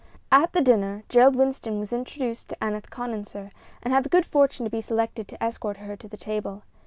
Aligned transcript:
At 0.31 0.51
the 0.53 0.61
dinner 0.61 1.03
Gerald 1.09 1.35
Winston 1.35 1.77
was 1.77 1.93
introduced 1.93 2.49
to 2.49 2.57
Aneth 2.63 2.89
Consinor, 2.89 3.51
and 3.83 3.93
had 3.93 4.01
the 4.03 4.09
good 4.09 4.25
fortune 4.25 4.63
to 4.65 4.69
be 4.71 4.81
selected 4.81 5.27
to 5.27 5.43
escort 5.43 5.77
her 5.77 5.95
to 5.95 6.07
the 6.07 6.17
table. 6.17 6.63